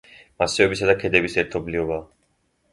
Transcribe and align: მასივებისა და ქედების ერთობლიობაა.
მასივებისა 0.43 0.87
და 0.91 0.95
ქედების 1.05 1.39
ერთობლიობაა. 1.43 2.05